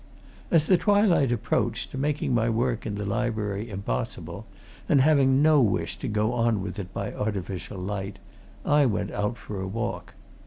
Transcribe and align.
As 0.49 0.65
the 0.65 0.77
twilight 0.79 1.31
approached, 1.31 1.93
making 1.93 2.33
my 2.33 2.49
work 2.49 2.87
in 2.87 2.95
the 2.95 3.05
library 3.05 3.69
impossible, 3.69 4.47
and 4.89 4.99
having 5.01 5.43
no 5.43 5.61
wish 5.61 5.95
to 5.97 6.07
go 6.07 6.33
on 6.33 6.59
with 6.59 6.79
it 6.79 6.91
by 6.91 7.13
artificial 7.13 7.77
light, 7.77 8.17
I 8.65 8.87
went 8.87 9.11
out 9.11 9.37
for 9.37 9.61
a 9.61 9.67
walk. 9.67 10.15